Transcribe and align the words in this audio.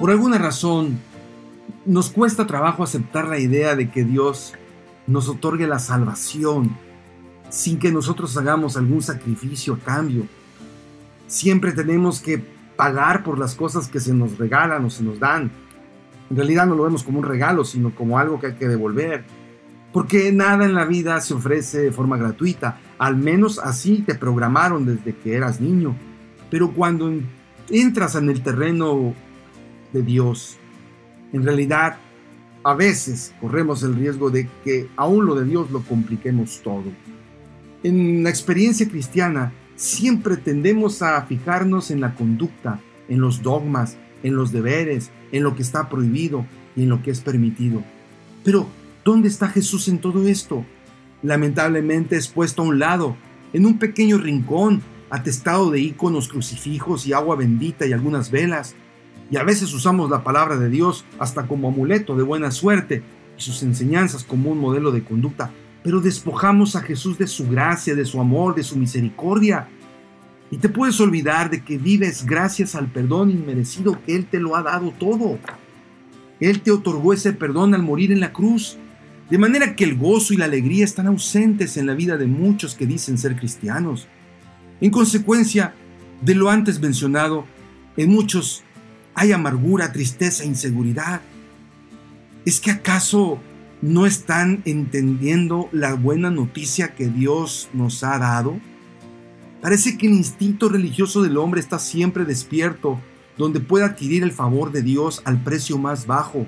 Por 0.00 0.12
alguna 0.12 0.38
razón, 0.38 1.00
nos 1.84 2.10
cuesta 2.10 2.46
trabajo 2.46 2.84
aceptar 2.84 3.26
la 3.26 3.40
idea 3.40 3.74
de 3.74 3.90
que 3.90 4.04
Dios 4.04 4.54
nos 5.08 5.28
otorgue 5.28 5.66
la 5.66 5.80
salvación 5.80 6.76
sin 7.48 7.80
que 7.80 7.90
nosotros 7.90 8.36
hagamos 8.36 8.76
algún 8.76 9.02
sacrificio 9.02 9.74
a 9.74 9.78
cambio. 9.78 10.26
Siempre 11.26 11.72
tenemos 11.72 12.20
que 12.20 12.40
pagar 12.76 13.24
por 13.24 13.40
las 13.40 13.56
cosas 13.56 13.88
que 13.88 13.98
se 13.98 14.14
nos 14.14 14.38
regalan 14.38 14.84
o 14.84 14.90
se 14.90 15.02
nos 15.02 15.18
dan. 15.18 15.50
En 16.30 16.36
realidad 16.36 16.66
no 16.66 16.76
lo 16.76 16.84
vemos 16.84 17.02
como 17.02 17.18
un 17.18 17.24
regalo, 17.24 17.64
sino 17.64 17.92
como 17.92 18.20
algo 18.20 18.38
que 18.38 18.46
hay 18.46 18.54
que 18.54 18.68
devolver. 18.68 19.24
Porque 19.92 20.30
nada 20.30 20.64
en 20.64 20.74
la 20.74 20.84
vida 20.84 21.20
se 21.20 21.34
ofrece 21.34 21.80
de 21.80 21.90
forma 21.92 22.16
gratuita. 22.16 22.78
Al 22.98 23.16
menos 23.16 23.58
así 23.58 24.04
te 24.06 24.14
programaron 24.14 24.86
desde 24.86 25.16
que 25.16 25.34
eras 25.34 25.60
niño. 25.60 25.96
Pero 26.50 26.72
cuando 26.72 27.12
entras 27.68 28.14
en 28.14 28.30
el 28.30 28.44
terreno 28.44 29.14
de 29.92 30.02
Dios, 30.02 30.56
en 31.32 31.44
realidad 31.44 31.96
a 32.64 32.74
veces 32.74 33.32
corremos 33.40 33.82
el 33.82 33.94
riesgo 33.94 34.30
de 34.30 34.48
que 34.64 34.88
aún 34.96 35.26
lo 35.26 35.34
de 35.34 35.44
Dios 35.44 35.70
lo 35.70 35.82
compliquemos 35.82 36.60
todo. 36.62 36.84
En 37.82 38.22
la 38.22 38.30
experiencia 38.30 38.88
cristiana 38.88 39.52
siempre 39.76 40.36
tendemos 40.36 41.02
a 41.02 41.22
fijarnos 41.22 41.90
en 41.90 42.00
la 42.00 42.14
conducta, 42.14 42.80
en 43.08 43.20
los 43.20 43.42
dogmas, 43.42 43.96
en 44.22 44.34
los 44.34 44.52
deberes, 44.52 45.10
en 45.32 45.42
lo 45.42 45.54
que 45.54 45.62
está 45.62 45.88
prohibido 45.88 46.44
y 46.76 46.82
en 46.82 46.88
lo 46.88 47.02
que 47.02 47.10
es 47.10 47.20
permitido. 47.20 47.82
Pero, 48.44 48.66
¿dónde 49.04 49.28
está 49.28 49.48
Jesús 49.48 49.88
en 49.88 49.98
todo 49.98 50.26
esto? 50.26 50.64
Lamentablemente 51.22 52.16
es 52.16 52.28
puesto 52.28 52.62
a 52.62 52.66
un 52.66 52.78
lado, 52.78 53.16
en 53.52 53.66
un 53.66 53.78
pequeño 53.78 54.18
rincón, 54.18 54.82
atestado 55.10 55.70
de 55.70 55.80
iconos 55.80 56.28
crucifijos 56.28 57.06
y 57.06 57.12
agua 57.12 57.36
bendita 57.36 57.86
y 57.86 57.92
algunas 57.92 58.30
velas. 58.30 58.74
Y 59.30 59.36
a 59.36 59.44
veces 59.44 59.72
usamos 59.74 60.10
la 60.10 60.24
palabra 60.24 60.56
de 60.56 60.70
Dios 60.70 61.04
hasta 61.18 61.46
como 61.46 61.68
amuleto 61.68 62.16
de 62.16 62.22
buena 62.22 62.50
suerte 62.50 63.02
y 63.36 63.42
sus 63.42 63.62
enseñanzas 63.62 64.24
como 64.24 64.50
un 64.50 64.58
modelo 64.58 64.90
de 64.90 65.04
conducta, 65.04 65.50
pero 65.82 66.00
despojamos 66.00 66.76
a 66.76 66.80
Jesús 66.80 67.18
de 67.18 67.26
su 67.26 67.48
gracia, 67.48 67.94
de 67.94 68.04
su 68.04 68.20
amor, 68.20 68.54
de 68.54 68.62
su 68.62 68.76
misericordia. 68.76 69.68
Y 70.50 70.56
te 70.56 70.68
puedes 70.68 70.98
olvidar 71.00 71.50
de 71.50 71.62
que 71.62 71.76
vives 71.76 72.24
gracias 72.24 72.74
al 72.74 72.86
perdón 72.86 73.30
inmerecido 73.30 74.00
que 74.04 74.16
Él 74.16 74.26
te 74.26 74.40
lo 74.40 74.56
ha 74.56 74.62
dado 74.62 74.92
todo. 74.98 75.38
Él 76.40 76.62
te 76.62 76.70
otorgó 76.70 77.12
ese 77.12 77.32
perdón 77.32 77.74
al 77.74 77.82
morir 77.82 78.12
en 78.12 78.20
la 78.20 78.32
cruz. 78.32 78.78
De 79.28 79.36
manera 79.36 79.76
que 79.76 79.84
el 79.84 79.98
gozo 79.98 80.32
y 80.32 80.38
la 80.38 80.46
alegría 80.46 80.84
están 80.84 81.06
ausentes 81.06 81.76
en 81.76 81.86
la 81.86 81.94
vida 81.94 82.16
de 82.16 82.26
muchos 82.26 82.74
que 82.74 82.86
dicen 82.86 83.18
ser 83.18 83.36
cristianos. 83.36 84.08
En 84.80 84.90
consecuencia 84.90 85.74
de 86.22 86.34
lo 86.34 86.48
antes 86.48 86.80
mencionado, 86.80 87.44
en 87.98 88.10
muchos 88.10 88.62
hay 89.18 89.32
amargura, 89.32 89.92
tristeza, 89.92 90.44
inseguridad. 90.44 91.20
¿Es 92.44 92.60
que 92.60 92.70
acaso 92.70 93.40
no 93.82 94.06
están 94.06 94.62
entendiendo 94.64 95.68
la 95.72 95.94
buena 95.94 96.30
noticia 96.30 96.94
que 96.94 97.08
Dios 97.08 97.68
nos 97.72 98.04
ha 98.04 98.16
dado? 98.18 98.60
Parece 99.60 99.98
que 99.98 100.06
el 100.06 100.12
instinto 100.12 100.68
religioso 100.68 101.20
del 101.20 101.36
hombre 101.36 101.60
está 101.60 101.80
siempre 101.80 102.24
despierto, 102.24 103.00
donde 103.36 103.58
puede 103.58 103.86
adquirir 103.86 104.22
el 104.22 104.30
favor 104.30 104.70
de 104.70 104.82
Dios 104.82 105.20
al 105.24 105.42
precio 105.42 105.78
más 105.78 106.06
bajo. 106.06 106.46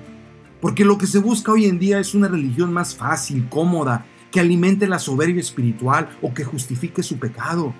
Porque 0.61 0.85
lo 0.85 0.97
que 0.97 1.07
se 1.07 1.19
busca 1.19 1.51
hoy 1.51 1.65
en 1.65 1.77
día 1.77 1.99
es 1.99 2.15
una 2.15 2.29
religión 2.29 2.71
más 2.71 2.95
fácil, 2.95 3.49
cómoda, 3.49 4.05
que 4.31 4.39
alimente 4.39 4.87
la 4.87 4.99
soberbia 4.99 5.41
espiritual 5.41 6.07
o 6.21 6.33
que 6.33 6.45
justifique 6.45 7.03
su 7.03 7.19
pecado. 7.19 7.73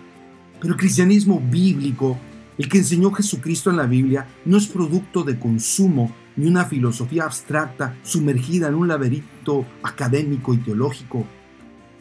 Pero 0.60 0.74
el 0.74 0.80
cristianismo 0.80 1.40
bíblico 1.40 2.18
el 2.58 2.70
que 2.70 2.80
enseñó 2.80 3.12
Jesucristo 3.12 3.70
en 3.70 3.78
la 3.78 3.86
Biblia 3.86 4.28
no 4.46 4.58
es 4.58 4.68
producto 4.68 5.24
de 5.24 5.40
consumo 5.40 6.14
ni 6.36 6.48
una 6.48 6.66
filosofía 6.66 7.26
abstracta 7.26 7.98
sumergida 8.04 8.68
en 8.68 8.76
un 8.76 8.88
laberinto 8.88 9.66
académico 9.84 10.54
y 10.54 10.58
teológico. 10.58 11.26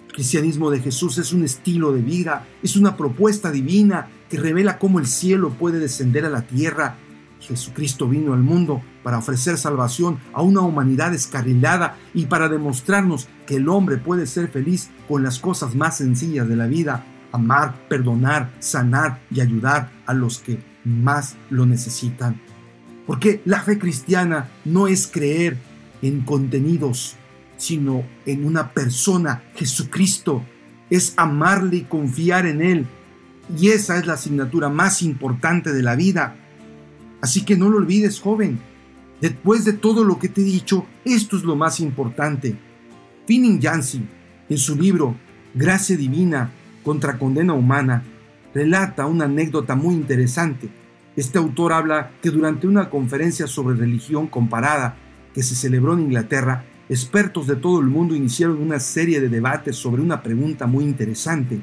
El 0.08 0.14
cristianismo 0.14 0.70
de 0.70 0.80
Jesús 0.80 1.18
es 1.18 1.32
un 1.32 1.44
estilo 1.44 1.92
de 1.92 2.02
vida, 2.02 2.46
es 2.62 2.76
una 2.76 2.96
propuesta 2.96 3.50
divina 3.50 4.08
que 4.28 4.38
revela 4.38 4.78
cómo 4.78 4.98
el 4.98 5.06
cielo 5.06 5.50
puede 5.50 5.78
descender 5.78 6.24
a 6.24 6.30
la 6.30 6.42
tierra. 6.42 6.96
Jesucristo 7.40 8.08
vino 8.08 8.32
al 8.32 8.40
mundo 8.40 8.82
para 9.02 9.18
ofrecer 9.18 9.56
salvación 9.56 10.18
a 10.32 10.42
una 10.42 10.60
humanidad 10.60 11.12
descarrilada 11.12 11.96
y 12.12 12.26
para 12.26 12.48
demostrarnos 12.48 13.28
que 13.46 13.56
el 13.56 13.68
hombre 13.68 13.96
puede 13.96 14.26
ser 14.26 14.48
feliz 14.48 14.90
con 15.08 15.22
las 15.22 15.38
cosas 15.38 15.74
más 15.74 15.96
sencillas 15.98 16.48
de 16.48 16.56
la 16.56 16.66
vida, 16.66 17.04
amar, 17.32 17.88
perdonar, 17.88 18.50
sanar 18.58 19.20
y 19.30 19.40
ayudar 19.40 19.90
a 20.06 20.14
los 20.14 20.38
que 20.38 20.58
más 20.84 21.36
lo 21.50 21.66
necesitan. 21.66 22.40
Porque 23.06 23.42
la 23.44 23.60
fe 23.62 23.78
cristiana 23.78 24.48
no 24.64 24.86
es 24.86 25.06
creer 25.06 25.56
en 26.02 26.20
contenidos, 26.20 27.16
sino 27.56 28.04
en 28.26 28.44
una 28.44 28.72
persona, 28.72 29.42
Jesucristo. 29.54 30.44
Es 30.90 31.14
amarle 31.16 31.76
y 31.76 31.82
confiar 31.82 32.46
en 32.46 32.62
Él. 32.62 32.86
Y 33.56 33.68
esa 33.68 33.98
es 33.98 34.06
la 34.06 34.14
asignatura 34.14 34.68
más 34.68 35.02
importante 35.02 35.72
de 35.72 35.82
la 35.82 35.96
vida. 35.96 36.36
Así 37.20 37.44
que 37.44 37.56
no 37.56 37.68
lo 37.68 37.78
olvides, 37.78 38.20
joven. 38.20 38.58
Después 39.20 39.64
de 39.64 39.74
todo 39.74 40.04
lo 40.04 40.18
que 40.18 40.28
te 40.28 40.40
he 40.40 40.44
dicho, 40.44 40.86
esto 41.04 41.36
es 41.36 41.42
lo 41.42 41.54
más 41.54 41.80
importante. 41.80 42.56
Finning 43.26 43.60
Yancey, 43.60 44.08
en 44.48 44.58
su 44.58 44.76
libro 44.76 45.14
Gracia 45.54 45.96
Divina, 45.96 46.50
contra 46.84 47.18
condena 47.18 47.54
humana, 47.54 48.02
relata 48.54 49.06
una 49.06 49.26
anécdota 49.26 49.74
muy 49.74 49.94
interesante. 49.94 50.68
Este 51.16 51.38
autor 51.38 51.72
habla 51.72 52.10
que 52.22 52.30
durante 52.30 52.66
una 52.66 52.88
conferencia 52.88 53.46
sobre 53.46 53.76
religión 53.76 54.26
comparada 54.26 54.96
que 55.34 55.42
se 55.42 55.54
celebró 55.54 55.94
en 55.94 56.00
Inglaterra, 56.00 56.64
expertos 56.88 57.46
de 57.46 57.56
todo 57.56 57.80
el 57.80 57.86
mundo 57.86 58.14
iniciaron 58.14 58.60
una 58.60 58.80
serie 58.80 59.20
de 59.20 59.28
debates 59.28 59.76
sobre 59.76 60.02
una 60.02 60.22
pregunta 60.22 60.66
muy 60.66 60.84
interesante. 60.84 61.60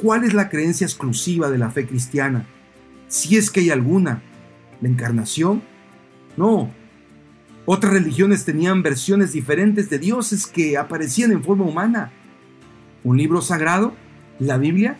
¿Cuál 0.00 0.24
es 0.24 0.34
la 0.34 0.48
creencia 0.48 0.86
exclusiva 0.86 1.50
de 1.50 1.58
la 1.58 1.70
fe 1.70 1.86
cristiana? 1.86 2.46
Si 3.08 3.36
es 3.36 3.50
que 3.50 3.60
hay 3.60 3.70
alguna. 3.70 4.22
¿La 4.80 4.88
encarnación? 4.88 5.62
No. 6.36 6.70
Otras 7.66 7.92
religiones 7.92 8.44
tenían 8.44 8.82
versiones 8.82 9.32
diferentes 9.32 9.88
de 9.88 9.98
dioses 9.98 10.46
que 10.46 10.76
aparecían 10.76 11.32
en 11.32 11.42
forma 11.42 11.64
humana. 11.64 12.10
¿Un 13.04 13.16
libro 13.16 13.40
sagrado? 13.40 13.94
La 14.38 14.58
Biblia? 14.58 14.96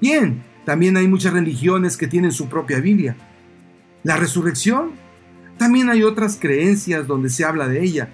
Bien, 0.00 0.42
también 0.64 0.96
hay 0.96 1.08
muchas 1.08 1.32
religiones 1.32 1.96
que 1.96 2.06
tienen 2.06 2.32
su 2.32 2.48
propia 2.48 2.80
Biblia. 2.80 3.16
La 4.02 4.16
resurrección, 4.16 4.92
también 5.58 5.90
hay 5.90 6.02
otras 6.02 6.38
creencias 6.40 7.06
donde 7.06 7.28
se 7.28 7.44
habla 7.44 7.68
de 7.68 7.82
ella. 7.82 8.08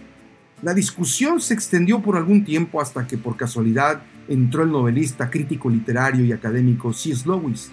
La 0.63 0.75
discusión 0.75 1.41
se 1.41 1.55
extendió 1.55 2.01
por 2.01 2.17
algún 2.17 2.45
tiempo 2.45 2.81
hasta 2.81 3.07
que 3.07 3.19
por 3.19 3.37
casualidad 3.37 4.03
entró 4.27 4.63
el 4.63 4.73
novelista, 4.73 5.31
crítico 5.31 5.69
literario 5.71 6.25
y 6.25 6.33
académico 6.33 6.93
C.S. 6.93 7.25
Lewis. 7.27 7.71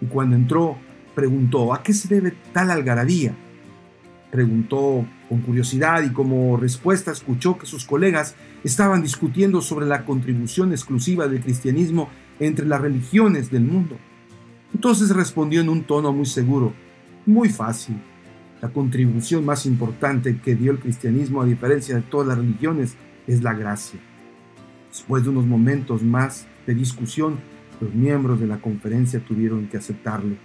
Y 0.00 0.06
cuando 0.06 0.36
entró, 0.36 0.76
preguntó, 1.14 1.72
¿a 1.72 1.82
qué 1.82 1.92
se 1.94 2.08
debe 2.08 2.34
tal 2.52 2.70
algarabía? 2.70 3.34
Preguntó 4.30 5.06
con 5.28 5.40
curiosidad 5.42 6.02
y 6.02 6.12
como 6.12 6.56
respuesta 6.56 7.12
escuchó 7.12 7.58
que 7.58 7.66
sus 7.66 7.84
colegas 7.84 8.34
estaban 8.64 9.02
discutiendo 9.02 9.60
sobre 9.60 9.86
la 9.86 10.04
contribución 10.04 10.72
exclusiva 10.72 11.28
del 11.28 11.42
cristianismo 11.42 12.08
entre 12.40 12.66
las 12.66 12.80
religiones 12.80 13.50
del 13.50 13.64
mundo. 13.64 13.96
Entonces 14.74 15.10
respondió 15.10 15.60
en 15.60 15.68
un 15.68 15.84
tono 15.84 16.12
muy 16.12 16.26
seguro, 16.26 16.72
muy 17.26 17.48
fácil. 17.48 17.96
La 18.60 18.70
contribución 18.70 19.44
más 19.44 19.66
importante 19.66 20.40
que 20.40 20.56
dio 20.56 20.72
el 20.72 20.80
cristianismo 20.80 21.42
a 21.42 21.46
diferencia 21.46 21.94
de 21.94 22.02
todas 22.02 22.28
las 22.28 22.38
religiones 22.38 22.96
es 23.26 23.42
la 23.42 23.54
gracia. 23.54 24.00
Después 24.88 25.22
de 25.22 25.30
unos 25.30 25.46
momentos 25.46 26.02
más 26.02 26.46
de 26.66 26.74
discusión, 26.74 27.38
los 27.80 27.94
miembros 27.94 28.40
de 28.40 28.46
la 28.46 28.60
conferencia 28.60 29.20
tuvieron 29.20 29.68
que 29.68 29.76
aceptarlo. 29.76 30.36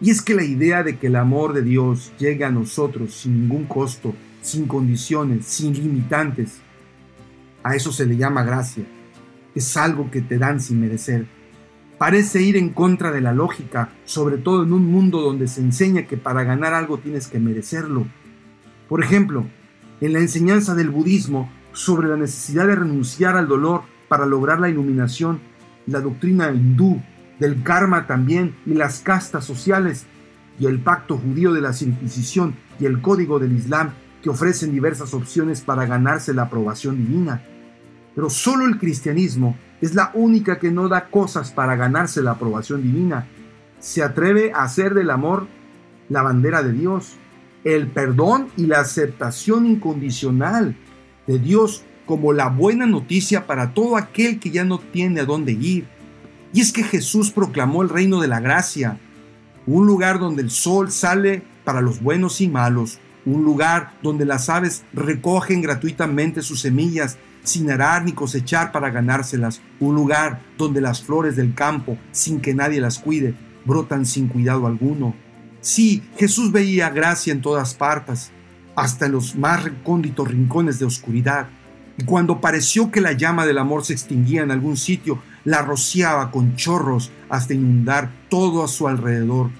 Y 0.00 0.10
es 0.10 0.22
que 0.22 0.34
la 0.34 0.44
idea 0.44 0.82
de 0.82 0.96
que 0.98 1.08
el 1.08 1.16
amor 1.16 1.52
de 1.52 1.62
Dios 1.62 2.12
llegue 2.18 2.44
a 2.44 2.50
nosotros 2.50 3.14
sin 3.14 3.40
ningún 3.40 3.64
costo, 3.64 4.14
sin 4.42 4.66
condiciones, 4.66 5.46
sin 5.46 5.74
limitantes, 5.74 6.60
a 7.64 7.74
eso 7.74 7.90
se 7.90 8.06
le 8.06 8.16
llama 8.16 8.44
gracia. 8.44 8.84
Es 9.54 9.76
algo 9.76 10.10
que 10.10 10.22
te 10.22 10.38
dan 10.38 10.60
sin 10.60 10.80
merecer. 10.80 11.26
Parece 11.98 12.40
ir 12.42 12.56
en 12.56 12.68
contra 12.70 13.10
de 13.10 13.20
la 13.20 13.32
lógica, 13.32 13.90
sobre 14.04 14.38
todo 14.38 14.62
en 14.62 14.72
un 14.72 14.86
mundo 14.86 15.20
donde 15.20 15.48
se 15.48 15.60
enseña 15.60 16.06
que 16.06 16.16
para 16.16 16.44
ganar 16.44 16.74
algo 16.74 16.98
tienes 16.98 17.26
que 17.26 17.40
merecerlo. 17.40 18.06
Por 18.88 19.02
ejemplo, 19.02 19.44
en 20.00 20.12
la 20.12 20.20
enseñanza 20.20 20.76
del 20.76 20.90
budismo 20.90 21.50
sobre 21.72 22.08
la 22.08 22.16
necesidad 22.16 22.68
de 22.68 22.76
renunciar 22.76 23.36
al 23.36 23.48
dolor 23.48 23.82
para 24.06 24.26
lograr 24.26 24.60
la 24.60 24.68
iluminación, 24.68 25.40
la 25.86 26.00
doctrina 26.00 26.52
hindú 26.52 27.02
del 27.38 27.62
karma 27.62 28.06
también 28.06 28.54
y 28.66 28.74
las 28.74 29.00
castas 29.00 29.44
sociales 29.44 30.06
y 30.58 30.66
el 30.66 30.80
pacto 30.80 31.16
judío 31.16 31.52
de 31.52 31.60
la 31.60 31.72
circuncisión 31.72 32.54
y 32.80 32.86
el 32.86 33.00
código 33.00 33.38
del 33.38 33.52
Islam 33.52 33.92
que 34.22 34.30
ofrecen 34.30 34.72
diversas 34.72 35.14
opciones 35.14 35.60
para 35.60 35.86
ganarse 35.86 36.34
la 36.34 36.42
aprobación 36.42 36.96
divina. 36.96 37.42
Pero 38.14 38.30
solo 38.30 38.64
el 38.64 38.78
cristianismo 38.78 39.56
es 39.80 39.94
la 39.94 40.10
única 40.14 40.58
que 40.58 40.72
no 40.72 40.88
da 40.88 41.08
cosas 41.08 41.52
para 41.52 41.76
ganarse 41.76 42.20
la 42.22 42.32
aprobación 42.32 42.82
divina. 42.82 43.26
Se 43.78 44.02
atreve 44.02 44.52
a 44.52 44.62
hacer 44.64 44.94
del 44.94 45.10
amor 45.10 45.46
la 46.08 46.22
bandera 46.22 46.62
de 46.62 46.72
Dios. 46.72 47.16
el 47.64 47.88
perdón 47.88 48.48
y 48.56 48.66
la 48.66 48.80
aceptación 48.80 49.66
incondicional 49.66 50.76
de 51.26 51.38
Dios 51.38 51.84
como 52.06 52.32
la 52.32 52.48
buena 52.48 52.86
noticia 52.86 53.46
para 53.46 53.74
todo 53.74 53.96
aquel 53.96 54.38
que 54.38 54.50
ya 54.50 54.64
no 54.64 54.78
tiene 54.78 55.20
a 55.20 55.24
dónde 55.24 55.52
ir. 55.52 55.86
Y 56.52 56.60
es 56.60 56.72
que 56.72 56.82
Jesús 56.82 57.30
proclamó 57.30 57.82
el 57.82 57.88
reino 57.88 58.20
de 58.20 58.28
la 58.28 58.40
gracia, 58.40 58.98
un 59.66 59.86
lugar 59.86 60.18
donde 60.18 60.42
el 60.42 60.50
sol 60.50 60.90
sale 60.90 61.42
para 61.64 61.80
los 61.80 62.00
buenos 62.00 62.40
y 62.40 62.48
malos, 62.48 62.98
un 63.26 63.44
lugar 63.44 63.92
donde 64.02 64.24
las 64.24 64.48
aves 64.48 64.84
recogen 64.94 65.60
gratuitamente 65.60 66.40
sus 66.40 66.60
semillas 66.60 67.18
sin 67.44 67.70
arar 67.70 68.04
ni 68.04 68.12
cosechar 68.12 68.72
para 68.72 68.90
ganárselas, 68.90 69.60
un 69.80 69.94
lugar 69.94 70.40
donde 70.56 70.80
las 70.80 71.02
flores 71.02 71.36
del 71.36 71.54
campo, 71.54 71.98
sin 72.12 72.40
que 72.40 72.54
nadie 72.54 72.80
las 72.80 72.98
cuide, 72.98 73.34
brotan 73.64 74.06
sin 74.06 74.28
cuidado 74.28 74.66
alguno. 74.66 75.14
Sí, 75.60 76.02
Jesús 76.16 76.52
veía 76.52 76.90
gracia 76.90 77.32
en 77.32 77.42
todas 77.42 77.74
partes, 77.74 78.30
hasta 78.76 79.06
en 79.06 79.12
los 79.12 79.34
más 79.34 79.64
recónditos 79.64 80.28
rincones 80.28 80.78
de 80.78 80.86
oscuridad. 80.86 81.48
Y 81.98 82.04
cuando 82.04 82.40
pareció 82.40 82.92
que 82.92 83.00
la 83.00 83.12
llama 83.12 83.44
del 83.44 83.58
amor 83.58 83.84
se 83.84 83.92
extinguía 83.92 84.42
en 84.42 84.52
algún 84.52 84.76
sitio, 84.76 85.18
la 85.44 85.62
rociaba 85.62 86.30
con 86.30 86.54
chorros 86.54 87.10
hasta 87.28 87.54
inundar 87.54 88.10
todo 88.28 88.62
a 88.62 88.68
su 88.68 88.86
alrededor. 88.86 89.50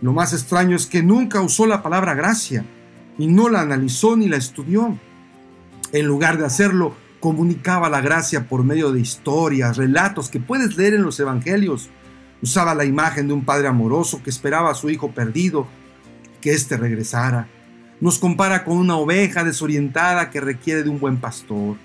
Lo 0.00 0.14
más 0.14 0.32
extraño 0.32 0.76
es 0.76 0.86
que 0.86 1.02
nunca 1.02 1.42
usó 1.42 1.66
la 1.66 1.82
palabra 1.82 2.14
gracia 2.14 2.64
y 3.18 3.26
no 3.26 3.50
la 3.50 3.60
analizó 3.60 4.16
ni 4.16 4.28
la 4.28 4.38
estudió. 4.38 4.98
En 5.92 6.06
lugar 6.06 6.38
de 6.38 6.46
hacerlo, 6.46 6.94
comunicaba 7.20 7.90
la 7.90 8.00
gracia 8.00 8.48
por 8.48 8.64
medio 8.64 8.90
de 8.90 9.00
historias, 9.00 9.76
relatos 9.76 10.30
que 10.30 10.40
puedes 10.40 10.78
leer 10.78 10.94
en 10.94 11.02
los 11.02 11.20
evangelios. 11.20 11.90
Usaba 12.42 12.74
la 12.74 12.86
imagen 12.86 13.28
de 13.28 13.34
un 13.34 13.44
padre 13.44 13.68
amoroso 13.68 14.22
que 14.22 14.30
esperaba 14.30 14.70
a 14.70 14.74
su 14.74 14.88
hijo 14.88 15.12
perdido, 15.12 15.66
que 16.40 16.52
éste 16.52 16.78
regresara. 16.78 17.48
Nos 18.04 18.18
compara 18.18 18.64
con 18.64 18.76
una 18.76 18.96
oveja 18.96 19.44
desorientada 19.44 20.28
que 20.28 20.38
requiere 20.38 20.82
de 20.82 20.90
un 20.90 21.00
buen 21.00 21.16
pastor. 21.16 21.76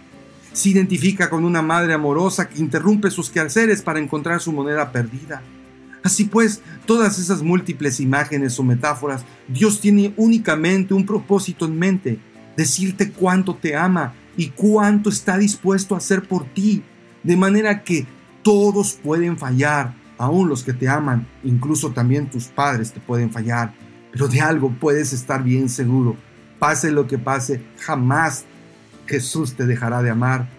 Se 0.52 0.68
identifica 0.68 1.30
con 1.30 1.46
una 1.46 1.62
madre 1.62 1.94
amorosa 1.94 2.50
que 2.50 2.60
interrumpe 2.60 3.10
sus 3.10 3.30
quehaceres 3.30 3.82
para 3.82 4.00
encontrar 4.00 4.42
su 4.42 4.52
moneda 4.52 4.92
perdida. 4.92 5.42
Así 6.04 6.26
pues, 6.26 6.62
todas 6.86 7.20
esas 7.20 7.42
múltiples 7.42 8.02
imágenes 8.02 8.60
o 8.60 8.64
metáforas, 8.64 9.24
Dios 9.48 9.80
tiene 9.80 10.14
únicamente 10.18 10.94
un 10.94 11.06
propósito 11.06 11.64
en 11.64 11.80
mente, 11.80 12.20
decirte 12.58 13.12
cuánto 13.14 13.56
te 13.56 13.78
ama 13.78 14.14
y 14.36 14.48
cuánto 14.50 15.10
está 15.10 15.38
dispuesto 15.38 15.96
a 15.96 16.00
hacer 16.00 16.24
por 16.24 16.44
ti, 16.48 16.84
de 17.24 17.38
manera 17.38 17.82
que 17.82 18.06
todos 18.44 18.92
pueden 18.92 19.38
fallar, 19.38 19.94
aún 20.18 20.50
los 20.50 20.66
que 20.66 20.74
te 20.74 20.90
aman, 20.90 21.26
incluso 21.46 21.92
también 21.92 22.30
tus 22.30 22.48
padres 22.48 22.92
te 22.92 23.00
pueden 23.00 23.32
fallar, 23.32 23.74
pero 24.12 24.28
de 24.28 24.42
algo 24.42 24.74
puedes 24.80 25.14
estar 25.14 25.44
bien 25.44 25.70
seguro, 25.70 26.16
pase 26.58 26.92
lo 26.92 27.08
que 27.08 27.18
pase, 27.18 27.62
jamás 27.80 28.46
Jesús 29.06 29.54
te 29.54 29.66
dejará 29.66 30.02
de 30.02 30.10
amar. 30.10 30.50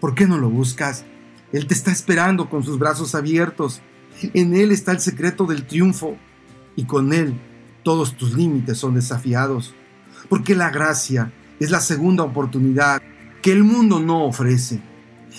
¿Por 0.00 0.14
qué 0.14 0.26
no 0.26 0.38
lo 0.38 0.50
buscas? 0.50 1.04
Él 1.52 1.66
te 1.66 1.74
está 1.74 1.90
esperando 1.90 2.50
con 2.50 2.62
sus 2.62 2.78
brazos 2.78 3.14
abiertos 3.14 3.80
en 4.22 4.54
Él 4.54 4.72
está 4.72 4.92
el 4.92 5.00
secreto 5.00 5.44
del 5.44 5.66
triunfo 5.66 6.16
y 6.74 6.84
con 6.84 7.12
Él 7.12 7.38
todos 7.82 8.16
tus 8.16 8.34
límites 8.34 8.78
son 8.78 8.94
desafiados. 8.94 9.74
Porque 10.28 10.54
la 10.54 10.70
gracia 10.70 11.32
es 11.60 11.70
la 11.70 11.80
segunda 11.80 12.24
oportunidad 12.24 13.02
que 13.42 13.52
el 13.52 13.62
mundo 13.62 14.00
no 14.00 14.24
ofrece. 14.24 14.80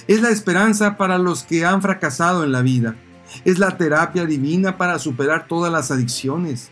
Es 0.08 0.22
la 0.22 0.30
esperanza 0.30 0.98
para 0.98 1.18
los 1.18 1.44
que 1.44 1.66
han 1.66 1.82
fracasado 1.82 2.44
en 2.44 2.52
la 2.52 2.62
vida. 2.62 2.96
Es 3.44 3.60
la 3.60 3.78
terapia 3.78 4.26
divina 4.26 4.78
para 4.78 5.00
superar 5.00 5.48
todas 5.48 5.72
las 5.72 5.92
adicciones. 5.92 6.70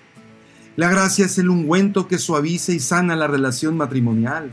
La 0.75 0.89
gracia 0.89 1.25
es 1.25 1.37
el 1.37 1.49
ungüento 1.49 2.07
que 2.07 2.17
suaviza 2.17 2.73
y 2.73 2.79
sana 2.79 3.15
la 3.15 3.27
relación 3.27 3.77
matrimonial. 3.77 4.51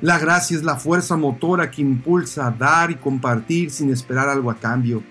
La 0.00 0.18
gracia 0.18 0.56
es 0.56 0.64
la 0.64 0.76
fuerza 0.76 1.16
motora 1.16 1.70
que 1.70 1.82
impulsa 1.82 2.46
a 2.46 2.50
dar 2.50 2.90
y 2.90 2.96
compartir 2.96 3.70
sin 3.70 3.90
esperar 3.90 4.30
algo 4.30 4.50
a 4.50 4.58
cambio. 4.58 5.02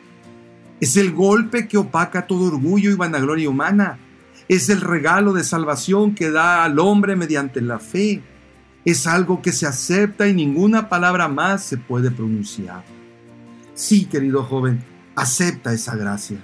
Es 0.80 0.98
el 0.98 1.14
golpe 1.14 1.68
que 1.68 1.78
opaca 1.78 2.26
todo 2.26 2.46
orgullo 2.46 2.90
y 2.90 2.96
vanagloria 2.96 3.50
humana. 3.50 4.00
Es 4.48 4.70
el 4.70 4.82
regalo 4.82 5.34
de 5.34 5.44
salvación 5.44 6.16
que 6.16 6.32
da 6.32 6.64
al 6.64 6.80
hombre 6.80 7.16
mediante 7.16 7.62
la 7.62 7.78
fe. 7.78 8.24
Es 8.84 9.06
algo 9.06 9.44
que 9.44 9.52
se 9.52 9.68
acepta 9.68 10.28
y 10.28 10.34
ninguna 10.34 10.90
palabra 10.90 11.28
más 11.28 11.64
se 11.64 11.78
puede 11.78 12.10
pronunciar. 12.10 12.84
Sí, 13.76 14.06
querido 14.06 14.44
joven, 14.44 14.84
acepta 15.16 15.72
esa 15.72 15.96
gracia. 15.96 16.40